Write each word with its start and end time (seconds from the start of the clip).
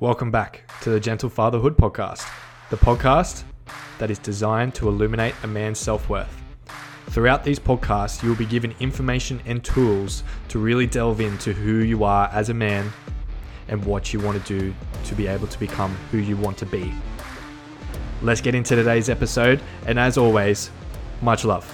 Welcome 0.00 0.30
back 0.30 0.62
to 0.80 0.88
the 0.88 0.98
Gentle 0.98 1.28
Fatherhood 1.28 1.76
Podcast, 1.76 2.26
the 2.70 2.78
podcast 2.78 3.42
that 3.98 4.10
is 4.10 4.18
designed 4.18 4.74
to 4.76 4.88
illuminate 4.88 5.34
a 5.42 5.46
man's 5.46 5.78
self 5.78 6.08
worth. 6.08 6.34
Throughout 7.10 7.44
these 7.44 7.58
podcasts, 7.58 8.22
you 8.22 8.30
will 8.30 8.36
be 8.36 8.46
given 8.46 8.74
information 8.80 9.42
and 9.44 9.62
tools 9.62 10.22
to 10.48 10.58
really 10.58 10.86
delve 10.86 11.20
into 11.20 11.52
who 11.52 11.84
you 11.84 12.02
are 12.02 12.30
as 12.32 12.48
a 12.48 12.54
man 12.54 12.90
and 13.68 13.84
what 13.84 14.14
you 14.14 14.20
want 14.20 14.42
to 14.42 14.58
do 14.58 14.74
to 15.04 15.14
be 15.14 15.26
able 15.26 15.46
to 15.48 15.58
become 15.58 15.94
who 16.10 16.16
you 16.16 16.34
want 16.38 16.56
to 16.56 16.64
be. 16.64 16.94
Let's 18.22 18.40
get 18.40 18.54
into 18.54 18.76
today's 18.76 19.10
episode, 19.10 19.60
and 19.84 19.98
as 19.98 20.16
always, 20.16 20.70
much 21.20 21.44
love. 21.44 21.70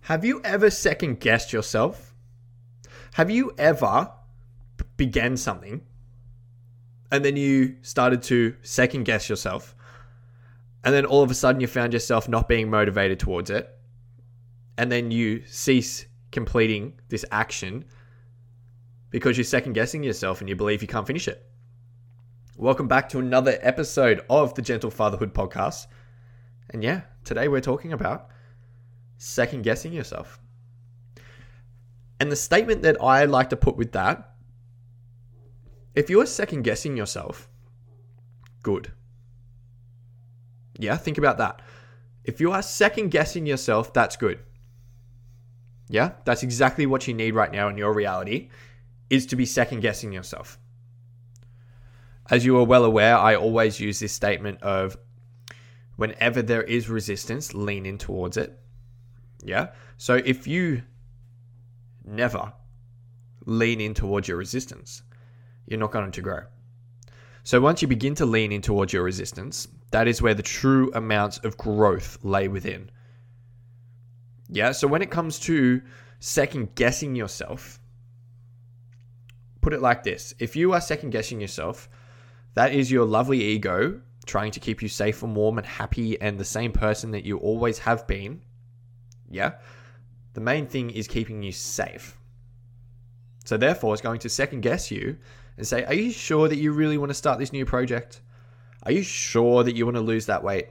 Have 0.00 0.24
you 0.24 0.40
ever 0.42 0.70
second 0.70 1.20
guessed 1.20 1.52
yourself? 1.52 2.05
Have 3.16 3.30
you 3.30 3.54
ever 3.56 4.12
began 4.98 5.38
something 5.38 5.80
and 7.10 7.24
then 7.24 7.34
you 7.34 7.76
started 7.80 8.20
to 8.24 8.54
second 8.60 9.04
guess 9.04 9.30
yourself 9.30 9.74
and 10.84 10.94
then 10.94 11.06
all 11.06 11.22
of 11.22 11.30
a 11.30 11.34
sudden 11.34 11.62
you 11.62 11.66
found 11.66 11.94
yourself 11.94 12.28
not 12.28 12.46
being 12.46 12.68
motivated 12.68 13.18
towards 13.18 13.48
it 13.48 13.74
and 14.76 14.92
then 14.92 15.10
you 15.10 15.42
cease 15.46 16.04
completing 16.30 16.92
this 17.08 17.24
action 17.32 17.86
because 19.08 19.38
you're 19.38 19.44
second 19.44 19.72
guessing 19.72 20.02
yourself 20.02 20.42
and 20.42 20.50
you 20.50 20.54
believe 20.54 20.82
you 20.82 20.88
can't 20.88 21.06
finish 21.06 21.26
it. 21.26 21.42
Welcome 22.58 22.86
back 22.86 23.08
to 23.08 23.18
another 23.18 23.58
episode 23.62 24.26
of 24.28 24.52
the 24.52 24.60
Gentle 24.60 24.90
Fatherhood 24.90 25.32
podcast. 25.32 25.86
And 26.68 26.84
yeah, 26.84 27.00
today 27.24 27.48
we're 27.48 27.62
talking 27.62 27.94
about 27.94 28.28
second 29.16 29.62
guessing 29.62 29.94
yourself. 29.94 30.38
And 32.18 32.32
the 32.32 32.36
statement 32.36 32.82
that 32.82 33.00
I 33.02 33.24
like 33.24 33.50
to 33.50 33.56
put 33.56 33.76
with 33.76 33.92
that 33.92 34.32
if 35.94 36.10
you're 36.10 36.26
second 36.26 36.62
guessing 36.62 36.94
yourself, 36.96 37.48
good. 38.62 38.92
Yeah, 40.78 40.96
think 40.96 41.16
about 41.16 41.38
that. 41.38 41.62
If 42.22 42.38
you 42.38 42.52
are 42.52 42.60
second 42.60 43.10
guessing 43.10 43.46
yourself, 43.46 43.94
that's 43.94 44.16
good. 44.16 44.40
Yeah, 45.88 46.12
that's 46.24 46.42
exactly 46.42 46.84
what 46.84 47.08
you 47.08 47.14
need 47.14 47.34
right 47.34 47.50
now 47.50 47.68
in 47.68 47.78
your 47.78 47.94
reality 47.94 48.50
is 49.08 49.24
to 49.26 49.36
be 49.36 49.46
second 49.46 49.80
guessing 49.80 50.12
yourself. 50.12 50.58
As 52.28 52.44
you 52.44 52.58
are 52.58 52.64
well 52.64 52.84
aware, 52.84 53.16
I 53.16 53.36
always 53.36 53.80
use 53.80 54.00
this 54.00 54.12
statement 54.12 54.60
of 54.62 54.96
whenever 55.96 56.42
there 56.42 56.64
is 56.64 56.90
resistance, 56.90 57.54
lean 57.54 57.86
in 57.86 57.98
towards 57.98 58.36
it. 58.36 58.58
Yeah. 59.42 59.68
So 59.96 60.16
if 60.16 60.46
you 60.46 60.82
never 62.06 62.52
lean 63.44 63.80
in 63.80 63.94
towards 63.94 64.28
your 64.28 64.36
resistance, 64.36 65.02
you're 65.66 65.80
not 65.80 65.92
going 65.92 66.12
to 66.12 66.22
grow. 66.22 66.42
So 67.42 67.60
once 67.60 67.80
you 67.80 67.88
begin 67.88 68.14
to 68.16 68.26
lean 68.26 68.50
in 68.50 68.60
towards 68.60 68.92
your 68.92 69.04
resistance, 69.04 69.68
that 69.92 70.08
is 70.08 70.20
where 70.20 70.34
the 70.34 70.42
true 70.42 70.90
amounts 70.94 71.38
of 71.38 71.56
growth 71.56 72.18
lay 72.22 72.48
within. 72.48 72.90
Yeah, 74.48 74.72
so 74.72 74.88
when 74.88 75.02
it 75.02 75.10
comes 75.10 75.38
to 75.40 75.82
second 76.18 76.74
guessing 76.74 77.14
yourself, 77.14 77.80
put 79.60 79.72
it 79.72 79.82
like 79.82 80.02
this 80.02 80.34
if 80.38 80.56
you 80.56 80.72
are 80.72 80.80
second 80.80 81.10
guessing 81.10 81.40
yourself, 81.40 81.88
that 82.54 82.72
is 82.72 82.90
your 82.90 83.04
lovely 83.04 83.42
ego 83.42 84.00
trying 84.24 84.50
to 84.50 84.60
keep 84.60 84.82
you 84.82 84.88
safe 84.88 85.22
and 85.22 85.36
warm 85.36 85.58
and 85.58 85.66
happy 85.66 86.20
and 86.20 86.38
the 86.38 86.44
same 86.44 86.72
person 86.72 87.12
that 87.12 87.24
you 87.24 87.38
always 87.38 87.78
have 87.78 88.06
been. 88.06 88.42
Yeah, 89.30 89.52
the 90.36 90.42
main 90.42 90.66
thing 90.66 90.90
is 90.90 91.08
keeping 91.08 91.42
you 91.42 91.50
safe. 91.50 92.18
So, 93.46 93.56
therefore, 93.56 93.94
it's 93.94 94.02
going 94.02 94.18
to 94.20 94.28
second 94.28 94.60
guess 94.60 94.90
you 94.90 95.16
and 95.56 95.66
say, 95.66 95.82
Are 95.86 95.94
you 95.94 96.10
sure 96.12 96.46
that 96.46 96.58
you 96.58 96.72
really 96.72 96.98
want 96.98 97.08
to 97.08 97.14
start 97.14 97.38
this 97.38 97.54
new 97.54 97.64
project? 97.64 98.20
Are 98.82 98.92
you 98.92 99.02
sure 99.02 99.64
that 99.64 99.74
you 99.74 99.86
want 99.86 99.96
to 99.96 100.02
lose 100.02 100.26
that 100.26 100.44
weight? 100.44 100.66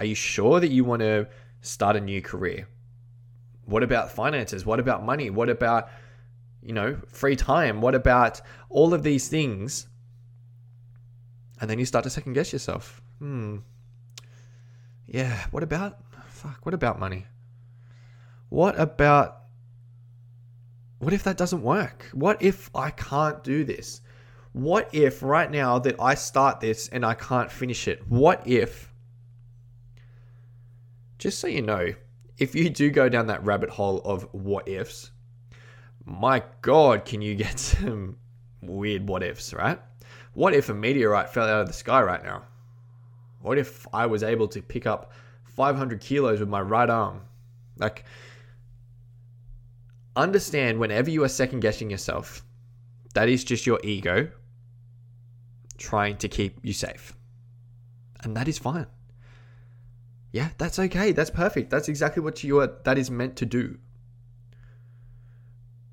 Are 0.00 0.06
you 0.06 0.16
sure 0.16 0.58
that 0.58 0.72
you 0.72 0.82
want 0.84 1.02
to 1.02 1.28
start 1.60 1.94
a 1.94 2.00
new 2.00 2.20
career? 2.20 2.66
What 3.64 3.84
about 3.84 4.10
finances? 4.10 4.66
What 4.66 4.80
about 4.80 5.04
money? 5.04 5.30
What 5.30 5.50
about, 5.50 5.88
you 6.60 6.72
know, 6.72 6.98
free 7.06 7.36
time? 7.36 7.80
What 7.80 7.94
about 7.94 8.40
all 8.70 8.92
of 8.92 9.04
these 9.04 9.28
things? 9.28 9.86
And 11.60 11.70
then 11.70 11.78
you 11.78 11.84
start 11.84 12.02
to 12.04 12.10
second 12.10 12.32
guess 12.32 12.52
yourself. 12.52 13.00
Hmm. 13.20 13.58
Yeah, 15.06 15.46
what 15.52 15.62
about, 15.62 15.98
fuck, 16.26 16.66
what 16.66 16.74
about 16.74 16.98
money? 16.98 17.26
What 18.48 18.78
about 18.78 19.38
what 20.98 21.12
if 21.12 21.22
that 21.24 21.36
doesn't 21.36 21.62
work? 21.62 22.08
What 22.12 22.42
if 22.42 22.70
I 22.74 22.90
can't 22.90 23.42
do 23.44 23.64
this? 23.64 24.00
What 24.52 24.88
if 24.92 25.22
right 25.22 25.50
now 25.50 25.78
that 25.78 25.96
I 26.00 26.14
start 26.14 26.60
this 26.60 26.88
and 26.88 27.06
I 27.06 27.14
can't 27.14 27.50
finish 27.50 27.86
it? 27.86 28.02
What 28.08 28.44
if, 28.46 28.92
just 31.18 31.38
so 31.38 31.46
you 31.46 31.62
know, 31.62 31.94
if 32.38 32.54
you 32.54 32.68
do 32.70 32.90
go 32.90 33.08
down 33.08 33.28
that 33.28 33.44
rabbit 33.44 33.70
hole 33.70 34.00
of 34.04 34.22
what 34.32 34.66
ifs, 34.66 35.12
my 36.04 36.42
God, 36.62 37.04
can 37.04 37.22
you 37.22 37.34
get 37.34 37.58
some 37.60 38.16
weird 38.60 39.08
what 39.08 39.22
ifs, 39.22 39.54
right? 39.54 39.78
What 40.34 40.54
if 40.54 40.68
a 40.68 40.74
meteorite 40.74 41.30
fell 41.30 41.48
out 41.48 41.60
of 41.60 41.66
the 41.68 41.72
sky 41.72 42.02
right 42.02 42.24
now? 42.24 42.44
What 43.40 43.58
if 43.58 43.86
I 43.92 44.06
was 44.06 44.22
able 44.22 44.48
to 44.48 44.62
pick 44.62 44.86
up 44.86 45.12
500 45.44 46.00
kilos 46.00 46.40
with 46.40 46.48
my 46.48 46.60
right 46.60 46.90
arm? 46.90 47.20
Like, 47.76 48.04
understand 50.18 50.78
whenever 50.78 51.10
you 51.10 51.24
are 51.24 51.28
second 51.28 51.60
guessing 51.60 51.90
yourself, 51.90 52.44
that 53.14 53.28
is 53.28 53.44
just 53.44 53.66
your 53.66 53.80
ego 53.82 54.30
trying 55.78 56.16
to 56.18 56.28
keep 56.28 56.58
you 56.62 56.72
safe. 56.72 57.14
And 58.22 58.36
that 58.36 58.48
is 58.48 58.58
fine. 58.58 58.86
Yeah, 60.32 60.50
that's 60.58 60.78
okay. 60.78 61.12
That's 61.12 61.30
perfect. 61.30 61.70
That's 61.70 61.88
exactly 61.88 62.22
what 62.22 62.44
you 62.44 62.60
are 62.60 62.70
that 62.84 62.98
is 62.98 63.10
meant 63.10 63.36
to 63.36 63.46
do. 63.46 63.78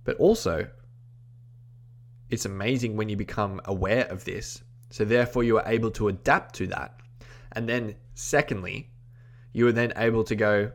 But 0.04 0.18
also, 0.18 0.68
it's 2.30 2.46
amazing 2.46 2.98
when 2.98 3.10
you 3.10 3.16
become 3.16 3.62
aware 3.66 4.06
of 4.08 4.26
this. 4.26 4.64
So 4.90 5.06
therefore 5.06 5.44
you 5.44 5.58
are 5.58 5.68
able 5.68 5.92
to 5.92 6.10
adapt 6.10 6.56
to 6.56 6.68
that. 6.68 7.00
And 7.54 7.70
then 7.70 7.96
secondly, 8.14 8.90
you 9.54 9.68
are 9.68 9.72
then 9.72 9.94
able 9.96 10.24
to 10.26 10.36
go, 10.36 10.72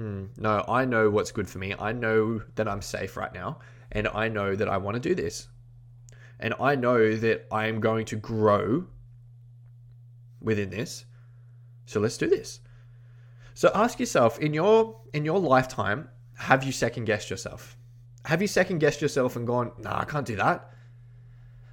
hmm, 0.00 0.24
no, 0.38 0.64
I 0.66 0.86
know 0.86 1.10
what's 1.10 1.30
good 1.30 1.46
for 1.46 1.58
me. 1.58 1.74
I 1.78 1.92
know 1.92 2.40
that 2.54 2.66
I'm 2.66 2.80
safe 2.80 3.18
right 3.18 3.34
now. 3.34 3.58
And 3.92 4.08
I 4.08 4.28
know 4.28 4.56
that 4.56 4.68
I 4.68 4.78
want 4.78 4.94
to 4.94 5.00
do 5.00 5.14
this. 5.14 5.48
And 6.38 6.54
I 6.58 6.74
know 6.74 7.16
that 7.16 7.46
I 7.52 7.66
am 7.66 7.80
going 7.80 8.06
to 8.06 8.16
grow 8.16 8.86
within 10.40 10.70
this. 10.70 11.04
So 11.84 12.00
let's 12.00 12.16
do 12.16 12.28
this. 12.28 12.60
So 13.52 13.70
ask 13.74 14.00
yourself 14.00 14.38
in 14.38 14.54
your 14.54 14.98
in 15.12 15.26
your 15.26 15.38
lifetime, 15.38 16.08
have 16.38 16.64
you 16.64 16.72
second 16.72 17.04
guessed 17.04 17.28
yourself? 17.28 17.76
Have 18.24 18.40
you 18.40 18.48
second 18.48 18.78
guessed 18.78 19.02
yourself 19.02 19.36
and 19.36 19.46
gone, 19.46 19.72
nah, 19.76 20.00
I 20.00 20.04
can't 20.06 20.24
do 20.24 20.36
that? 20.36 20.72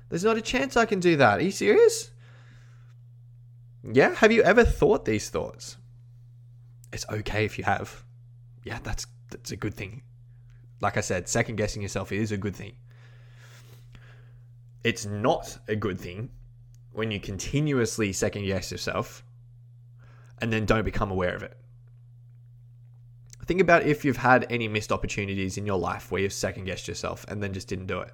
There's 0.09 0.23
not 0.23 0.37
a 0.37 0.41
chance 0.41 0.75
I 0.75 0.85
can 0.85 0.99
do 0.99 1.15
that. 1.17 1.39
Are 1.39 1.43
you 1.43 1.51
serious? 1.51 2.11
Yeah? 3.89 4.15
Have 4.15 4.33
you 4.33 4.43
ever 4.43 4.65
thought 4.65 5.05
these 5.05 5.29
thoughts? 5.29 5.77
It's 6.91 7.05
okay 7.09 7.45
if 7.45 7.57
you 7.57 7.63
have 7.63 8.03
yeah, 8.67 8.79
that's 8.83 9.07
that's 9.29 9.51
a 9.51 9.55
good 9.55 9.73
thing. 9.73 10.03
Like 10.81 10.97
I 10.97 11.01
said, 11.01 11.27
second 11.27 11.55
guessing 11.55 11.81
yourself 11.81 12.11
is 12.11 12.31
a 12.31 12.37
good 12.37 12.55
thing. 12.55 12.75
It's 14.83 15.05
not 15.05 15.57
a 15.67 15.75
good 15.75 15.99
thing 15.99 16.29
when 16.91 17.09
you 17.09 17.19
continuously 17.19 18.11
second 18.13 18.45
guess 18.45 18.71
yourself 18.71 19.23
and 20.39 20.51
then 20.51 20.65
don't 20.65 20.83
become 20.83 21.11
aware 21.11 21.35
of 21.35 21.43
it. 21.43 21.57
Think 23.45 23.61
about 23.61 23.83
if 23.83 24.03
you've 24.03 24.17
had 24.17 24.45
any 24.49 24.67
missed 24.67 24.91
opportunities 24.91 25.57
in 25.57 25.65
your 25.65 25.79
life 25.79 26.11
where 26.11 26.21
you've 26.21 26.33
second 26.33 26.65
guessed 26.65 26.87
yourself 26.87 27.25
and 27.29 27.41
then 27.41 27.53
just 27.53 27.69
didn't 27.69 27.87
do 27.87 28.01
it. 28.01 28.11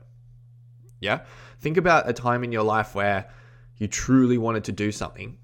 Yeah? 0.99 1.21
Think 1.59 1.77
about 1.77 2.07
a 2.07 2.13
time 2.13 2.43
in 2.43 2.51
your 2.51 2.63
life 2.63 2.93
where 2.93 3.29
you 3.77 3.87
truly 3.87 4.37
wanted 4.37 4.63
to 4.65 4.71
do 4.71 4.91
something, 4.91 5.37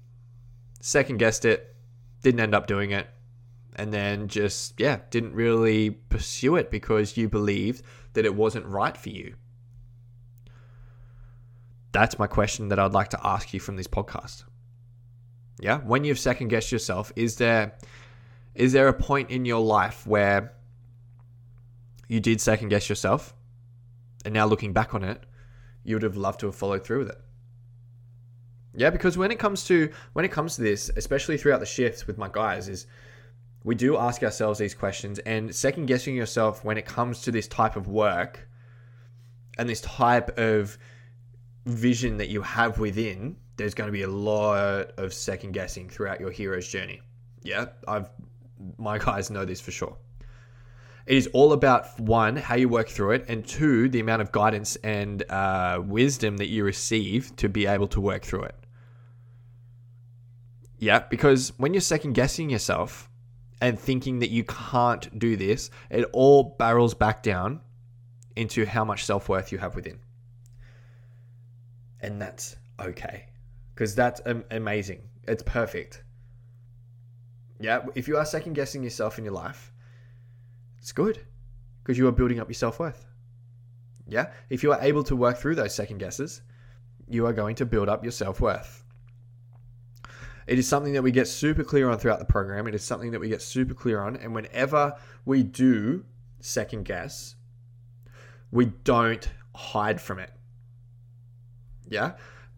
second 0.80 1.18
guessed 1.18 1.44
it, 1.44 1.74
didn't 2.22 2.40
end 2.40 2.54
up 2.54 2.68
doing 2.68 2.92
it, 2.92 3.08
and 3.80 3.94
then 3.94 4.28
just, 4.28 4.78
yeah, 4.78 4.98
didn't 5.08 5.32
really 5.32 5.88
pursue 5.88 6.56
it 6.56 6.70
because 6.70 7.16
you 7.16 7.30
believed 7.30 7.82
that 8.12 8.26
it 8.26 8.34
wasn't 8.34 8.66
right 8.66 8.94
for 8.94 9.08
you? 9.08 9.36
That's 11.90 12.18
my 12.18 12.26
question 12.26 12.68
that 12.68 12.78
I'd 12.78 12.92
like 12.92 13.08
to 13.10 13.26
ask 13.26 13.54
you 13.54 13.58
from 13.58 13.76
this 13.76 13.86
podcast. 13.86 14.44
Yeah, 15.60 15.78
when 15.78 16.04
you've 16.04 16.18
second 16.18 16.48
guessed 16.48 16.70
yourself, 16.70 17.10
is 17.16 17.36
there 17.36 17.78
is 18.54 18.74
there 18.74 18.86
a 18.88 18.92
point 18.92 19.30
in 19.30 19.46
your 19.46 19.62
life 19.62 20.06
where 20.06 20.52
you 22.06 22.20
did 22.20 22.38
second 22.38 22.68
guess 22.68 22.90
yourself 22.90 23.32
and 24.26 24.34
now 24.34 24.44
looking 24.44 24.74
back 24.74 24.92
on 24.92 25.04
it, 25.04 25.24
you 25.84 25.94
would 25.94 26.02
have 26.02 26.18
loved 26.18 26.40
to 26.40 26.46
have 26.46 26.54
followed 26.54 26.84
through 26.84 26.98
with 26.98 27.08
it? 27.08 27.20
Yeah, 28.74 28.90
because 28.90 29.16
when 29.16 29.30
it 29.30 29.38
comes 29.38 29.64
to 29.64 29.90
when 30.12 30.26
it 30.26 30.30
comes 30.30 30.56
to 30.56 30.62
this, 30.62 30.90
especially 30.96 31.38
throughout 31.38 31.60
the 31.60 31.66
shifts 31.66 32.06
with 32.06 32.18
my 32.18 32.28
guys, 32.30 32.68
is 32.68 32.86
we 33.62 33.74
do 33.74 33.96
ask 33.96 34.22
ourselves 34.22 34.58
these 34.58 34.74
questions 34.74 35.18
and 35.20 35.54
second 35.54 35.86
guessing 35.86 36.14
yourself 36.14 36.64
when 36.64 36.78
it 36.78 36.86
comes 36.86 37.20
to 37.22 37.30
this 37.30 37.46
type 37.46 37.76
of 37.76 37.88
work 37.88 38.48
and 39.58 39.68
this 39.68 39.80
type 39.82 40.38
of 40.38 40.78
vision 41.66 42.16
that 42.16 42.28
you 42.28 42.40
have 42.42 42.78
within 42.78 43.36
there's 43.56 43.74
going 43.74 43.88
to 43.88 43.92
be 43.92 44.02
a 44.02 44.08
lot 44.08 44.92
of 44.96 45.12
second 45.12 45.52
guessing 45.52 45.88
throughout 45.90 46.18
your 46.18 46.30
hero's 46.30 46.66
journey. 46.66 47.00
Yeah 47.42 47.66
i've 47.86 48.08
my 48.78 48.98
guys 48.98 49.30
know 49.30 49.44
this 49.44 49.60
for 49.60 49.70
sure. 49.70 49.96
It 51.06 51.16
is 51.16 51.28
all 51.32 51.52
about 51.52 51.98
one 51.98 52.36
how 52.36 52.54
you 52.54 52.68
work 52.68 52.88
through 52.88 53.12
it 53.12 53.24
and 53.28 53.46
two 53.46 53.88
the 53.88 54.00
amount 54.00 54.22
of 54.22 54.32
guidance 54.32 54.76
and 54.76 55.22
uh, 55.30 55.82
wisdom 55.84 56.36
that 56.38 56.48
you 56.48 56.64
receive 56.64 57.34
to 57.36 57.48
be 57.48 57.66
able 57.66 57.88
to 57.88 58.00
work 58.00 58.22
through 58.22 58.44
it. 58.44 58.54
Yeah 60.78 61.00
because 61.10 61.52
when 61.58 61.74
you're 61.74 61.82
second 61.82 62.14
guessing 62.14 62.48
yourself 62.48 63.09
and 63.60 63.78
thinking 63.78 64.20
that 64.20 64.30
you 64.30 64.44
can't 64.44 65.18
do 65.18 65.36
this, 65.36 65.70
it 65.90 66.04
all 66.12 66.56
barrels 66.58 66.94
back 66.94 67.22
down 67.22 67.60
into 68.36 68.64
how 68.64 68.84
much 68.84 69.04
self 69.04 69.28
worth 69.28 69.52
you 69.52 69.58
have 69.58 69.74
within. 69.74 69.98
And 72.00 72.20
that's 72.20 72.56
okay. 72.80 73.26
Because 73.74 73.94
that's 73.94 74.20
amazing. 74.50 75.02
It's 75.28 75.42
perfect. 75.42 76.02
Yeah, 77.60 77.84
if 77.94 78.08
you 78.08 78.16
are 78.16 78.24
second 78.24 78.54
guessing 78.54 78.82
yourself 78.82 79.18
in 79.18 79.24
your 79.24 79.34
life, 79.34 79.72
it's 80.78 80.92
good 80.92 81.20
because 81.82 81.98
you 81.98 82.08
are 82.08 82.12
building 82.12 82.40
up 82.40 82.48
your 82.48 82.54
self 82.54 82.78
worth. 82.78 83.06
Yeah, 84.08 84.30
if 84.48 84.62
you 84.62 84.72
are 84.72 84.80
able 84.80 85.04
to 85.04 85.14
work 85.14 85.36
through 85.36 85.56
those 85.56 85.74
second 85.74 85.98
guesses, 85.98 86.40
you 87.06 87.26
are 87.26 87.32
going 87.32 87.54
to 87.56 87.66
build 87.66 87.88
up 87.88 88.02
your 88.02 88.12
self 88.12 88.40
worth. 88.40 88.79
It 90.46 90.58
is 90.58 90.66
something 90.66 90.92
that 90.94 91.02
we 91.02 91.12
get 91.12 91.28
super 91.28 91.64
clear 91.64 91.88
on 91.90 91.98
throughout 91.98 92.18
the 92.18 92.24
program. 92.24 92.66
It 92.66 92.74
is 92.74 92.84
something 92.84 93.10
that 93.12 93.20
we 93.20 93.28
get 93.28 93.42
super 93.42 93.74
clear 93.74 94.00
on. 94.00 94.16
And 94.16 94.34
whenever 94.34 94.96
we 95.24 95.42
do 95.42 96.04
second 96.40 96.84
guess, 96.84 97.36
we 98.50 98.66
don't 98.66 99.30
hide 99.54 100.00
from 100.00 100.18
it. 100.18 100.32
Yeah. 101.88 102.12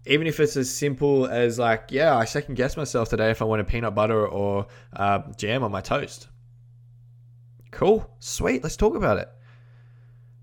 Even 0.06 0.26
if 0.26 0.40
it's 0.40 0.56
as 0.56 0.74
simple 0.74 1.26
as 1.26 1.58
like, 1.58 1.88
yeah, 1.90 2.16
I 2.16 2.24
second 2.24 2.54
guess 2.54 2.76
myself 2.76 3.08
today 3.08 3.30
if 3.30 3.40
I 3.40 3.44
want 3.44 3.60
a 3.60 3.64
peanut 3.64 3.94
butter 3.94 4.26
or 4.26 4.66
uh, 4.94 5.20
jam 5.36 5.62
on 5.62 5.70
my 5.70 5.80
toast. 5.80 6.28
Cool. 7.70 8.10
Sweet. 8.18 8.62
Let's 8.62 8.76
talk 8.76 8.94
about 8.94 9.18
it. 9.18 9.28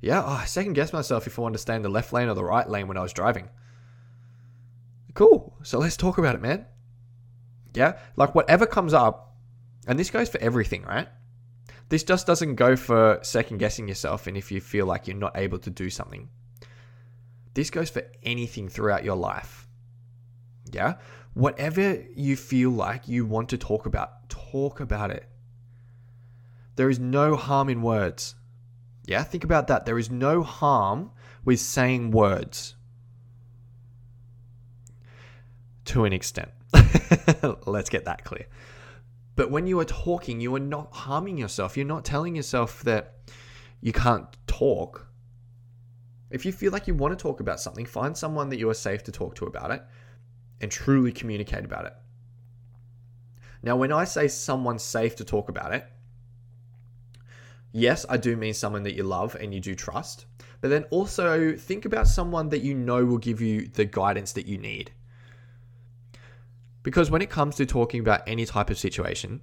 Yeah, 0.02 0.24
oh, 0.26 0.40
I 0.42 0.46
second 0.46 0.74
guess 0.74 0.94
myself 0.94 1.28
if 1.28 1.38
I 1.38 1.42
want 1.42 1.54
to 1.56 1.60
stay 1.60 1.76
in 1.76 1.82
the 1.82 1.90
left 1.90 2.14
lane 2.14 2.30
or 2.30 2.34
the 2.34 2.44
right 2.44 2.70
lane 2.70 2.88
when 2.88 2.98
I 2.98 3.02
was 3.02 3.12
driving. 3.12 3.50
Cool. 5.14 5.58
So 5.64 5.80
let's 5.80 5.98
talk 5.98 6.18
about 6.18 6.36
it, 6.36 6.42
man. 6.42 6.66
Yeah. 7.80 7.98
Like 8.18 8.36
whatever 8.36 8.66
comes 8.66 8.94
up, 8.94 9.38
and 9.88 9.98
this 9.98 10.10
goes 10.10 10.28
for 10.28 10.38
everything, 10.42 10.84
right? 10.84 11.08
This 11.88 12.04
just 12.04 12.28
doesn't 12.28 12.56
go 12.56 12.76
for 12.76 13.20
second 13.22 13.60
guessing 13.60 13.88
yourself 13.88 14.28
and 14.28 14.36
if 14.36 14.52
you 14.52 14.60
feel 14.60 14.86
like 14.86 15.08
you're 15.08 15.16
not 15.16 15.38
able 15.38 15.60
to 15.60 15.70
do 15.70 15.90
something. 15.90 16.28
This 17.54 17.70
goes 17.70 17.90
for 17.90 18.04
anything 18.22 18.68
throughout 18.68 19.06
your 19.06 19.16
life. 19.16 19.66
Yeah. 20.70 20.96
Whatever 21.34 22.04
you 22.14 22.36
feel 22.36 22.70
like 22.70 23.08
you 23.08 23.26
want 23.26 23.48
to 23.50 23.58
talk 23.58 23.86
about, 23.86 24.28
talk 24.28 24.82
about 24.82 25.10
it. 25.10 25.30
There 26.76 26.90
is 26.90 27.00
no 27.00 27.38
harm 27.38 27.70
in 27.70 27.82
words. 27.82 28.36
Yeah. 29.06 29.24
Think 29.24 29.46
about 29.46 29.68
that. 29.68 29.86
There 29.86 29.98
is 29.98 30.12
no 30.12 30.44
harm 30.44 31.12
with 31.46 31.62
saying 31.62 32.12
words 32.12 32.76
to 35.86 36.04
an 36.04 36.12
extent. 36.12 36.52
Let's 37.66 37.90
get 37.90 38.06
that 38.06 38.24
clear. 38.24 38.48
But 39.36 39.52
when 39.52 39.68
you 39.68 39.80
are 39.80 39.86
talking, 39.86 40.42
you 40.42 40.54
are 40.56 40.60
not 40.60 40.94
harming 40.94 41.38
yourself. 41.38 41.78
You're 41.78 41.86
not 41.86 42.04
telling 42.04 42.36
yourself 42.36 42.82
that 42.84 43.20
you 43.82 43.94
can't 43.94 44.28
talk. 44.48 45.08
If 46.30 46.46
you 46.46 46.52
feel 46.52 46.72
like 46.72 46.88
you 46.88 46.94
want 46.94 47.18
to 47.18 47.22
talk 47.22 47.40
about 47.40 47.60
something, 47.60 47.86
find 47.86 48.18
someone 48.18 48.50
that 48.50 48.60
you 48.60 48.70
are 48.70 48.74
safe 48.74 49.04
to 49.06 49.12
talk 49.12 49.36
to 49.36 49.46
about 49.46 49.72
it 49.72 49.82
and 50.62 50.70
truly 50.70 51.12
communicate 51.12 51.66
about 51.66 51.86
it. 51.86 51.94
Now, 53.64 53.76
when 53.76 53.92
I 53.92 54.04
say 54.04 54.28
someone 54.28 54.80
safe 54.80 55.16
to 55.18 55.26
talk 55.26 55.50
about 55.50 55.74
it, 55.74 55.86
yes, 57.72 58.06
I 58.10 58.18
do 58.18 58.36
mean 58.36 58.54
someone 58.54 58.84
that 58.84 58.96
you 58.96 59.04
love 59.04 59.36
and 59.36 59.54
you 59.54 59.60
do 59.60 59.76
trust. 59.76 60.26
But 60.62 60.70
then 60.70 60.84
also 60.92 61.56
think 61.56 61.86
about 61.86 62.08
someone 62.08 62.50
that 62.50 62.62
you 62.62 62.76
know 62.76 63.06
will 63.06 63.18
give 63.18 63.42
you 63.42 63.68
the 63.68 63.86
guidance 63.86 64.34
that 64.34 64.46
you 64.46 64.58
need. 64.58 64.92
Because 66.90 67.12
when 67.12 67.22
it 67.22 67.30
comes 67.30 67.56
to 67.58 67.68
talking 67.68 68.00
about 68.00 68.24
any 68.26 68.48
type 68.48 68.72
of 68.72 68.80
situation, 68.80 69.42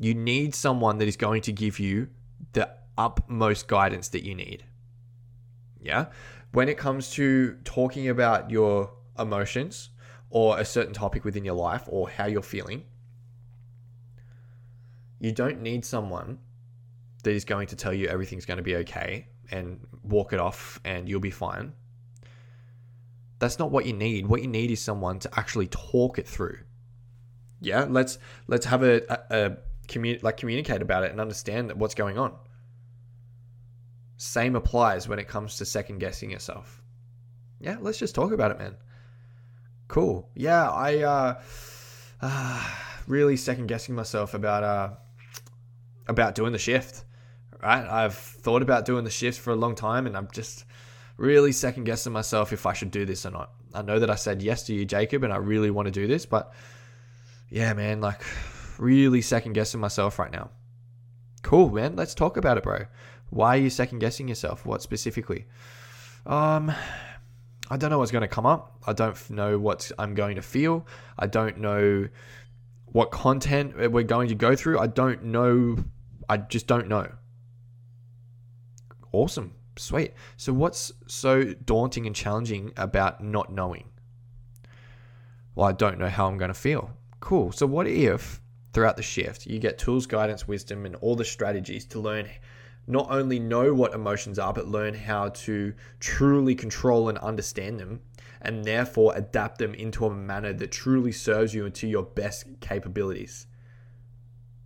you 0.00 0.14
need 0.14 0.54
someone 0.54 0.96
that 0.96 1.06
is 1.06 1.18
going 1.18 1.42
to 1.42 1.52
give 1.52 1.78
you 1.78 2.08
the 2.54 2.70
utmost 2.96 3.68
guidance 3.68 4.08
that 4.08 4.24
you 4.24 4.34
need. 4.34 4.64
Yeah. 5.78 6.06
When 6.52 6.70
it 6.70 6.78
comes 6.78 7.10
to 7.10 7.58
talking 7.64 8.08
about 8.08 8.50
your 8.50 8.90
emotions 9.18 9.90
or 10.30 10.58
a 10.58 10.64
certain 10.64 10.94
topic 10.94 11.26
within 11.26 11.44
your 11.44 11.56
life 11.56 11.82
or 11.88 12.08
how 12.08 12.24
you're 12.24 12.40
feeling, 12.40 12.84
you 15.20 15.30
don't 15.30 15.60
need 15.60 15.84
someone 15.84 16.38
that 17.22 17.32
is 17.32 17.44
going 17.44 17.66
to 17.66 17.76
tell 17.76 17.92
you 17.92 18.08
everything's 18.08 18.46
going 18.46 18.56
to 18.56 18.62
be 18.62 18.76
okay 18.76 19.28
and 19.50 19.86
walk 20.02 20.32
it 20.32 20.40
off 20.40 20.80
and 20.86 21.06
you'll 21.06 21.20
be 21.20 21.30
fine. 21.30 21.74
That's 23.38 23.58
not 23.58 23.70
what 23.70 23.86
you 23.86 23.92
need. 23.92 24.26
What 24.26 24.42
you 24.42 24.48
need 24.48 24.70
is 24.70 24.80
someone 24.80 25.18
to 25.20 25.38
actually 25.38 25.68
talk 25.68 26.18
it 26.18 26.26
through. 26.26 26.58
Yeah, 27.60 27.86
let's 27.88 28.18
let's 28.46 28.66
have 28.66 28.82
a, 28.82 29.02
a, 29.12 29.18
a 29.30 29.56
commun- 29.88 30.20
like 30.22 30.36
communicate 30.36 30.82
about 30.82 31.04
it 31.04 31.10
and 31.10 31.20
understand 31.20 31.72
what's 31.72 31.94
going 31.94 32.18
on. 32.18 32.34
Same 34.16 34.56
applies 34.56 35.08
when 35.08 35.18
it 35.18 35.28
comes 35.28 35.56
to 35.56 35.64
second 35.64 35.98
guessing 35.98 36.30
yourself. 36.30 36.82
Yeah, 37.60 37.76
let's 37.80 37.98
just 37.98 38.14
talk 38.14 38.32
about 38.32 38.50
it, 38.50 38.58
man. 38.58 38.76
Cool. 39.88 40.28
Yeah, 40.34 40.70
I 40.70 40.98
uh, 41.02 41.40
uh 42.20 42.70
really 43.06 43.36
second 43.36 43.66
guessing 43.66 43.94
myself 43.94 44.34
about 44.34 44.64
uh 44.64 44.90
about 46.08 46.34
doing 46.34 46.52
the 46.52 46.58
shift. 46.58 47.04
Right? 47.62 47.86
I've 47.86 48.14
thought 48.14 48.62
about 48.62 48.84
doing 48.84 49.04
the 49.04 49.10
shift 49.10 49.40
for 49.40 49.50
a 49.50 49.56
long 49.56 49.74
time 49.74 50.06
and 50.06 50.16
I'm 50.16 50.28
just 50.32 50.64
really 51.16 51.52
second 51.52 51.84
guessing 51.84 52.12
myself 52.12 52.52
if 52.52 52.66
I 52.66 52.72
should 52.72 52.90
do 52.90 53.04
this 53.04 53.24
or 53.26 53.30
not. 53.30 53.50
I 53.74 53.82
know 53.82 53.98
that 53.98 54.10
I 54.10 54.14
said 54.14 54.42
yes 54.42 54.64
to 54.64 54.74
you, 54.74 54.84
Jacob, 54.84 55.24
and 55.24 55.32
I 55.32 55.36
really 55.36 55.70
want 55.70 55.86
to 55.86 55.92
do 55.92 56.06
this, 56.06 56.26
but 56.26 56.52
yeah, 57.50 57.72
man, 57.74 58.00
like 58.00 58.22
really 58.78 59.22
second 59.22 59.52
guessing 59.52 59.80
myself 59.80 60.18
right 60.18 60.32
now. 60.32 60.50
Cool, 61.42 61.70
man. 61.70 61.96
Let's 61.96 62.14
talk 62.14 62.36
about 62.36 62.58
it, 62.58 62.64
bro. 62.64 62.86
Why 63.30 63.56
are 63.56 63.60
you 63.60 63.70
second 63.70 63.98
guessing 63.98 64.28
yourself? 64.28 64.66
What 64.66 64.82
specifically? 64.82 65.46
Um, 66.24 66.72
I 67.70 67.76
don't 67.76 67.90
know 67.90 67.98
what's 67.98 68.12
going 68.12 68.22
to 68.22 68.28
come 68.28 68.46
up. 68.46 68.78
I 68.86 68.92
don't 68.92 69.30
know 69.30 69.58
what 69.58 69.90
I'm 69.98 70.14
going 70.14 70.36
to 70.36 70.42
feel. 70.42 70.86
I 71.18 71.26
don't 71.26 71.58
know 71.58 72.08
what 72.86 73.10
content 73.10 73.76
we're 73.90 74.02
going 74.04 74.28
to 74.28 74.34
go 74.34 74.56
through. 74.56 74.78
I 74.78 74.86
don't 74.86 75.24
know. 75.24 75.76
I 76.28 76.36
just 76.38 76.66
don't 76.66 76.88
know. 76.88 77.10
Awesome. 79.12 79.54
Sweet. 79.76 80.14
So, 80.36 80.52
what's 80.52 80.92
so 81.06 81.44
daunting 81.44 82.06
and 82.06 82.16
challenging 82.16 82.72
about 82.76 83.22
not 83.22 83.52
knowing? 83.52 83.90
Well, 85.54 85.68
I 85.68 85.72
don't 85.72 85.98
know 85.98 86.08
how 86.08 86.26
I'm 86.26 86.38
going 86.38 86.48
to 86.50 86.54
feel. 86.54 86.90
Cool. 87.20 87.52
So, 87.52 87.66
what 87.66 87.86
if 87.86 88.40
throughout 88.72 88.96
the 88.96 89.02
shift 89.02 89.46
you 89.46 89.58
get 89.58 89.78
tools, 89.78 90.06
guidance, 90.06 90.48
wisdom, 90.48 90.86
and 90.86 90.96
all 90.96 91.16
the 91.16 91.24
strategies 91.24 91.84
to 91.86 92.00
learn 92.00 92.28
not 92.86 93.10
only 93.10 93.38
know 93.38 93.74
what 93.74 93.94
emotions 93.94 94.38
are, 94.38 94.52
but 94.52 94.68
learn 94.68 94.94
how 94.94 95.28
to 95.30 95.74
truly 95.98 96.54
control 96.54 97.08
and 97.08 97.18
understand 97.18 97.80
them, 97.80 98.00
and 98.40 98.64
therefore 98.64 99.12
adapt 99.16 99.58
them 99.58 99.74
into 99.74 100.06
a 100.06 100.14
manner 100.14 100.52
that 100.52 100.70
truly 100.70 101.10
serves 101.10 101.52
you 101.52 101.64
and 101.64 101.74
to 101.74 101.88
your 101.88 102.04
best 102.04 102.44
capabilities? 102.60 103.46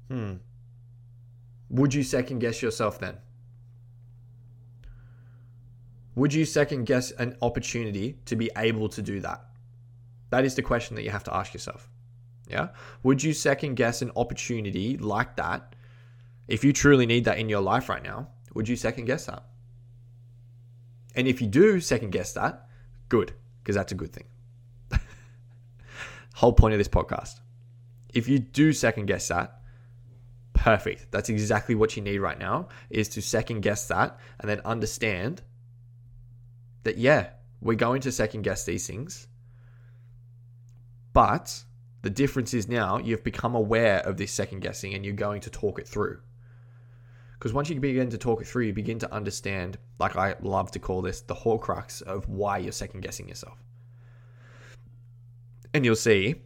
Hmm. 0.08 0.34
Would 1.70 1.94
you 1.94 2.02
second 2.02 2.40
guess 2.40 2.62
yourself 2.62 2.98
then? 2.98 3.16
Would 6.20 6.34
you 6.34 6.44
second 6.44 6.84
guess 6.84 7.12
an 7.12 7.34
opportunity 7.40 8.18
to 8.26 8.36
be 8.36 8.50
able 8.54 8.90
to 8.90 9.00
do 9.00 9.20
that? 9.20 9.42
That 10.28 10.44
is 10.44 10.54
the 10.54 10.60
question 10.60 10.94
that 10.96 11.02
you 11.02 11.08
have 11.08 11.24
to 11.24 11.34
ask 11.34 11.54
yourself. 11.54 11.88
Yeah. 12.46 12.68
Would 13.02 13.22
you 13.22 13.32
second 13.32 13.76
guess 13.76 14.02
an 14.02 14.10
opportunity 14.14 14.98
like 14.98 15.36
that? 15.36 15.74
If 16.46 16.62
you 16.62 16.74
truly 16.74 17.06
need 17.06 17.24
that 17.24 17.38
in 17.38 17.48
your 17.48 17.62
life 17.62 17.88
right 17.88 18.02
now, 18.02 18.28
would 18.52 18.68
you 18.68 18.76
second 18.76 19.06
guess 19.06 19.24
that? 19.24 19.44
And 21.14 21.26
if 21.26 21.40
you 21.40 21.46
do 21.46 21.80
second 21.80 22.10
guess 22.10 22.34
that, 22.34 22.68
good, 23.08 23.32
because 23.62 23.76
that's 23.76 23.92
a 23.92 23.94
good 23.94 24.12
thing. 24.12 24.26
Whole 26.34 26.52
point 26.52 26.74
of 26.74 26.78
this 26.78 26.86
podcast. 26.86 27.40
If 28.12 28.28
you 28.28 28.38
do 28.40 28.74
second 28.74 29.06
guess 29.06 29.26
that, 29.28 29.62
perfect. 30.52 31.06
That's 31.12 31.30
exactly 31.30 31.74
what 31.74 31.96
you 31.96 32.02
need 32.02 32.18
right 32.18 32.38
now 32.38 32.68
is 32.90 33.08
to 33.08 33.22
second 33.22 33.62
guess 33.62 33.88
that 33.88 34.18
and 34.38 34.50
then 34.50 34.60
understand 34.66 35.40
that, 36.82 36.98
yeah, 36.98 37.30
we're 37.60 37.74
going 37.74 38.00
to 38.02 38.12
second 38.12 38.42
guess 38.42 38.64
these 38.64 38.86
things, 38.86 39.28
but 41.12 41.64
The 42.02 42.10
difference 42.10 42.54
is 42.54 42.68
now 42.68 42.98
you've 42.98 43.24
become 43.24 43.54
aware 43.54 43.98
of 44.00 44.16
this 44.16 44.32
second 44.32 44.60
guessing 44.60 44.94
and 44.94 45.04
you're 45.04 45.14
going 45.14 45.40
to 45.42 45.50
talk 45.50 45.78
it 45.78 45.86
through. 45.86 46.18
Because 47.38 47.52
once 47.52 47.68
you 47.68 47.78
begin 47.78 48.10
to 48.10 48.18
talk 48.18 48.40
it 48.40 48.46
through, 48.46 48.66
you 48.66 48.72
begin 48.72 48.98
to 49.00 49.12
understand, 49.12 49.78
like 49.98 50.16
I 50.16 50.34
love 50.40 50.70
to 50.72 50.78
call 50.78 51.02
this, 51.02 51.20
the 51.22 51.34
horcrux 51.34 52.02
of 52.02 52.28
why 52.28 52.58
you're 52.58 52.72
second 52.72 53.00
guessing 53.00 53.28
yourself. 53.28 53.62
And 55.72 55.84
you'll 55.84 55.96
see 55.96 56.36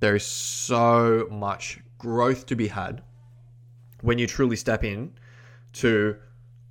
there 0.00 0.16
is 0.16 0.26
so 0.26 1.26
much 1.30 1.80
growth 1.98 2.46
to 2.46 2.56
be 2.56 2.68
had 2.68 3.02
when 4.00 4.18
you 4.18 4.26
truly 4.26 4.56
step 4.56 4.84
in 4.84 5.12
to 5.74 6.16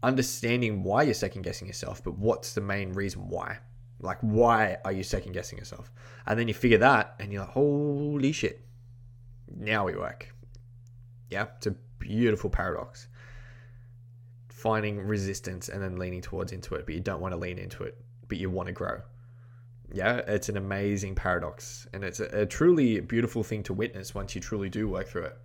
understanding 0.03 0.83
why 0.83 1.03
you're 1.03 1.13
second 1.13 1.41
guessing 1.41 1.67
yourself, 1.67 2.03
but 2.03 2.17
what's 2.17 2.53
the 2.53 2.61
main 2.61 2.93
reason 2.93 3.27
why? 3.27 3.59
Like, 3.99 4.19
why 4.21 4.77
are 4.85 4.91
you 4.91 5.03
second 5.03 5.31
guessing 5.31 5.57
yourself? 5.57 5.91
And 6.27 6.39
then 6.39 6.47
you 6.47 6.53
figure 6.53 6.77
that 6.77 7.15
and 7.19 7.31
you're 7.31 7.41
like, 7.41 7.51
holy 7.51 8.31
shit, 8.31 8.65
now 9.55 9.85
we 9.85 9.95
work. 9.95 10.33
Yeah, 11.29 11.47
it's 11.57 11.67
a 11.67 11.75
beautiful 11.99 12.49
paradox. 12.49 13.07
Finding 14.49 14.99
resistance 14.99 15.69
and 15.69 15.81
then 15.81 15.97
leaning 15.97 16.21
towards 16.21 16.51
into 16.51 16.75
it, 16.75 16.85
but 16.85 16.95
you 16.95 17.01
don't 17.01 17.21
want 17.21 17.33
to 17.33 17.37
lean 17.37 17.57
into 17.57 17.83
it, 17.83 17.97
but 18.27 18.37
you 18.37 18.49
want 18.49 18.67
to 18.67 18.73
grow. 18.73 19.01
Yeah, 19.91 20.17
it's 20.27 20.49
an 20.49 20.57
amazing 20.57 21.15
paradox. 21.15 21.87
And 21.93 22.03
it's 22.03 22.19
a, 22.19 22.25
a 22.41 22.45
truly 22.45 22.99
beautiful 22.99 23.43
thing 23.43 23.63
to 23.63 23.73
witness 23.73 24.13
once 24.13 24.35
you 24.35 24.41
truly 24.41 24.69
do 24.69 24.87
work 24.87 25.07
through 25.07 25.25
it. 25.25 25.37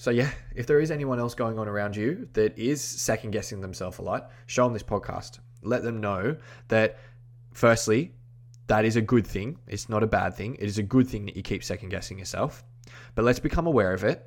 So 0.00 0.10
yeah, 0.10 0.30
if 0.54 0.66
there 0.66 0.80
is 0.80 0.90
anyone 0.90 1.18
else 1.18 1.34
going 1.34 1.58
on 1.58 1.68
around 1.68 1.94
you 1.94 2.26
that 2.32 2.58
is 2.58 2.80
second 2.80 3.32
guessing 3.32 3.60
themselves 3.60 3.98
a 3.98 4.02
lot, 4.02 4.30
show 4.46 4.64
them 4.64 4.72
this 4.72 4.82
podcast. 4.82 5.40
Let 5.60 5.82
them 5.82 6.00
know 6.00 6.38
that 6.68 6.96
firstly, 7.52 8.14
that 8.68 8.86
is 8.86 8.96
a 8.96 9.02
good 9.02 9.26
thing. 9.26 9.58
It's 9.66 9.90
not 9.90 10.02
a 10.02 10.06
bad 10.06 10.34
thing. 10.34 10.54
It 10.54 10.64
is 10.64 10.78
a 10.78 10.82
good 10.82 11.06
thing 11.06 11.26
that 11.26 11.36
you 11.36 11.42
keep 11.42 11.62
second 11.62 11.90
guessing 11.90 12.18
yourself. 12.18 12.64
But 13.14 13.26
let's 13.26 13.40
become 13.40 13.66
aware 13.66 13.92
of 13.92 14.02
it. 14.02 14.26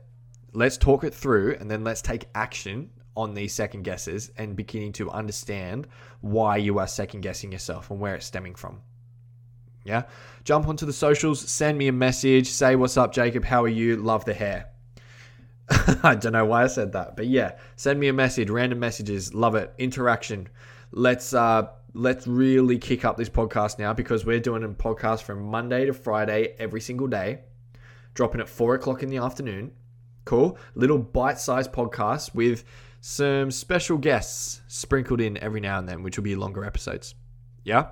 Let's 0.52 0.78
talk 0.78 1.04
it 1.04 1.12
through 1.12 1.58
and 1.60 1.72
then 1.72 1.84
let's 1.84 2.04
take 2.04 2.28
action 2.36 2.92
on 3.18 3.34
these 3.34 3.52
second 3.52 3.82
guesses 3.82 4.30
and 4.38 4.56
beginning 4.56 4.94
to 4.94 5.10
understand 5.10 5.88
why 6.22 6.58
you 6.58 6.78
are 6.78 6.88
second 6.88 7.22
guessing 7.22 7.52
yourself 7.52 7.90
and 7.90 8.00
where 8.00 8.14
it's 8.14 8.28
stemming 8.28 8.54
from. 8.54 8.80
Yeah. 9.86 10.04
Jump 10.44 10.68
onto 10.68 10.86
the 10.86 10.94
socials, 10.94 11.42
send 11.42 11.80
me 11.80 11.88
a 11.88 11.92
message, 11.92 12.50
say 12.50 12.76
what's 12.76 12.96
up, 12.96 13.12
Jacob. 13.12 13.44
How 13.44 13.64
are 13.64 13.68
you? 13.68 13.96
Love 13.96 14.24
the 14.24 14.36
hair. 14.36 14.70
I 16.04 16.16
don't 16.16 16.34
know 16.34 16.46
why 16.46 16.64
I 16.64 16.68
said 16.68 16.92
that, 16.94 17.16
but 17.16 17.28
yeah, 17.28 17.58
send 17.76 18.00
me 18.00 18.08
a 18.08 18.14
message, 18.14 18.50
random 18.50 18.80
messages, 18.80 19.34
love 19.34 19.56
it, 19.56 19.74
interaction. 19.78 20.50
Let's 20.92 21.34
uh 21.34 21.68
let's 21.94 22.28
really 22.28 22.78
kick 22.78 23.06
up 23.06 23.18
this 23.18 23.30
podcast 23.30 23.80
now 23.80 23.94
because 23.94 24.26
we're 24.26 24.40
doing 24.40 24.64
a 24.64 24.70
podcast 24.70 25.24
from 25.24 25.44
Monday 25.44 25.86
to 25.86 25.94
Friday 25.94 26.56
every 26.60 26.82
single 26.82 27.08
day, 27.08 27.42
dropping 28.14 28.42
at 28.42 28.50
four 28.50 28.76
o'clock 28.76 29.04
in 29.04 29.10
the 29.10 29.18
afternoon. 29.18 29.72
Cool, 30.26 30.58
little 30.76 31.00
bite-sized 31.00 31.72
podcast 31.72 32.34
with 32.34 32.64
some 33.02 33.52
special 33.52 33.98
guests 33.98 34.62
sprinkled 34.68 35.22
in 35.22 35.38
every 35.38 35.60
now 35.60 35.80
and 35.80 35.90
then, 35.90 36.04
which 36.04 36.18
will 36.18 36.24
be 36.24 36.36
longer 36.36 36.64
episodes. 36.64 37.16
Yeah. 37.64 37.90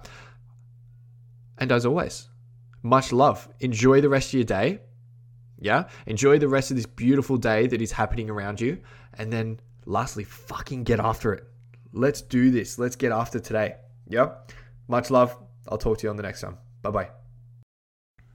And 1.57 1.71
as 1.71 1.85
always, 1.85 2.29
much 2.83 3.11
love. 3.11 3.49
Enjoy 3.59 4.01
the 4.01 4.09
rest 4.09 4.29
of 4.29 4.33
your 4.35 4.43
day. 4.43 4.79
Yeah. 5.61 5.87
Enjoy 6.07 6.39
the 6.39 6.49
rest 6.49 6.71
of 6.71 6.75
this 6.75 6.87
beautiful 6.87 7.37
day 7.37 7.67
that 7.67 7.81
is 7.81 7.91
happening 7.91 8.29
around 8.29 8.59
you. 8.59 8.79
And 9.13 9.31
then 9.31 9.59
lastly, 9.85 10.23
fucking 10.23 10.83
get 10.83 10.99
after 10.99 11.33
it. 11.33 11.45
Let's 11.93 12.21
do 12.21 12.51
this. 12.51 12.77
Let's 12.77 12.95
get 12.95 13.11
after 13.11 13.39
today. 13.39 13.75
Yep. 14.09 14.51
Much 14.87 15.11
love. 15.11 15.37
I'll 15.69 15.77
talk 15.77 15.99
to 15.99 16.07
you 16.07 16.09
on 16.09 16.17
the 16.17 16.23
next 16.23 16.43
one. 16.43 16.57
Bye 16.81 16.89
bye. 16.89 17.09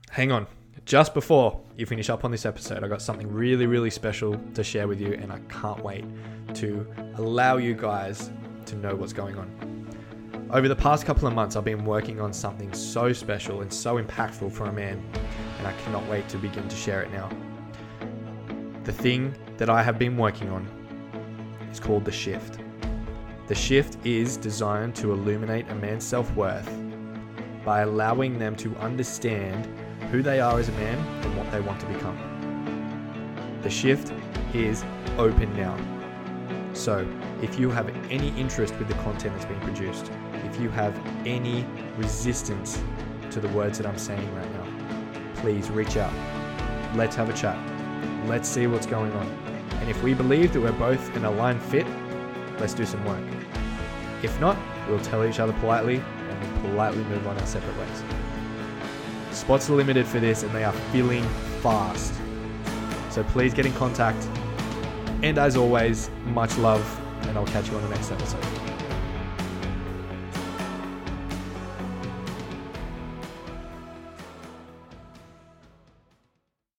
Hang 0.09 0.31
on. 0.31 0.47
Just 0.85 1.13
before 1.13 1.61
you 1.75 1.85
finish 1.85 2.09
up 2.09 2.23
on 2.23 2.31
this 2.31 2.45
episode, 2.45 2.81
I 2.81 2.87
got 2.87 3.01
something 3.01 3.29
really, 3.29 3.65
really 3.65 3.89
special 3.89 4.39
to 4.53 4.63
share 4.63 4.87
with 4.87 5.01
you, 5.01 5.13
and 5.15 5.33
I 5.33 5.39
can't 5.49 5.83
wait 5.83 6.05
to 6.53 6.87
allow 7.15 7.57
you 7.57 7.73
guys 7.73 8.29
to 8.67 8.75
know 8.77 8.95
what's 8.95 9.11
going 9.11 9.37
on. 9.37 10.47
Over 10.49 10.69
the 10.69 10.75
past 10.75 11.05
couple 11.05 11.27
of 11.27 11.33
months, 11.33 11.57
I've 11.57 11.65
been 11.65 11.83
working 11.83 12.21
on 12.21 12.31
something 12.31 12.71
so 12.71 13.11
special 13.11 13.61
and 13.61 13.73
so 13.73 14.01
impactful 14.01 14.53
for 14.53 14.67
a 14.67 14.71
man 14.71 15.03
and 15.57 15.67
I 15.67 15.73
cannot 15.83 16.07
wait 16.07 16.27
to 16.29 16.37
begin 16.37 16.67
to 16.67 16.75
share 16.75 17.01
it 17.01 17.11
now. 17.11 17.29
The 18.83 18.93
thing 18.93 19.33
that 19.57 19.69
I 19.69 19.83
have 19.83 19.99
been 19.99 20.17
working 20.17 20.49
on 20.49 20.65
is 21.71 21.79
called 21.79 22.05
the 22.05 22.11
shift. 22.11 22.59
The 23.47 23.55
shift 23.55 23.97
is 24.05 24.37
designed 24.37 24.95
to 24.95 25.11
illuminate 25.11 25.69
a 25.69 25.75
man's 25.75 26.03
self 26.03 26.33
worth 26.35 26.69
by 27.63 27.81
allowing 27.81 28.39
them 28.39 28.55
to 28.57 28.75
understand 28.77 29.67
who 30.11 30.21
they 30.21 30.39
are 30.39 30.59
as 30.59 30.69
a 30.69 30.73
man 30.73 30.97
and 31.25 31.37
what 31.37 31.51
they 31.51 31.59
want 31.59 31.79
to 31.81 31.85
become. 31.87 32.17
The 33.61 33.69
shift 33.69 34.13
is 34.53 34.83
open 35.17 35.55
now. 35.57 35.77
So, 36.73 37.07
if 37.41 37.59
you 37.59 37.69
have 37.69 37.89
any 38.09 38.29
interest 38.39 38.75
with 38.75 38.87
the 38.87 38.93
content 38.95 39.33
that's 39.35 39.45
being 39.45 39.59
produced, 39.61 40.11
if 40.45 40.59
you 40.59 40.69
have 40.69 40.95
any 41.25 41.65
resistance 41.97 42.81
to 43.31 43.39
the 43.39 43.49
words 43.49 43.77
that 43.79 43.87
I'm 43.87 43.97
saying 43.97 44.33
right 44.35 44.51
now, 44.53 44.56
please 45.37 45.69
reach 45.69 45.97
out. 45.97 46.13
Let's 46.95 47.15
have 47.15 47.29
a 47.29 47.33
chat. 47.33 47.57
Let's 48.27 48.47
see 48.47 48.67
what's 48.67 48.85
going 48.85 49.11
on. 49.13 49.27
And 49.79 49.89
if 49.89 50.01
we 50.03 50.13
believe 50.13 50.53
that 50.53 50.61
we're 50.61 50.71
both 50.73 51.15
an 51.15 51.25
aligned 51.25 51.61
fit, 51.61 51.87
let's 52.59 52.73
do 52.73 52.85
some 52.85 53.03
work. 53.05 53.23
If 54.23 54.39
not, 54.41 54.57
we'll 54.87 54.99
tell 54.99 55.25
each 55.25 55.39
other 55.39 55.53
politely 55.53 55.97
and 56.29 56.63
we 56.63 56.69
politely 56.69 57.03
move 57.05 57.27
on 57.27 57.37
our 57.37 57.45
separate 57.45 57.77
ways. 57.77 58.03
Spots 59.31 59.69
are 59.69 59.73
limited 59.73 60.05
for 60.05 60.19
this 60.19 60.43
and 60.43 60.51
they 60.53 60.63
are 60.63 60.73
filling 60.91 61.23
fast. 61.61 62.13
So 63.09 63.23
please 63.23 63.53
get 63.53 63.65
in 63.65 63.73
contact. 63.73 64.27
And 65.23 65.37
as 65.37 65.55
always, 65.55 66.09
much 66.25 66.57
love, 66.57 66.83
and 67.27 67.37
I'll 67.37 67.47
catch 67.47 67.69
you 67.69 67.75
on 67.75 67.83
the 67.83 67.89
next 67.89 68.11
episode. 68.11 68.66